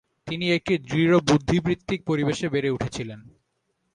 [0.27, 3.19] তিনি একটি দৃঢ় বুদ্ধিবৃত্তিক পরিবেশে বেড়ে উঠেছিলেন।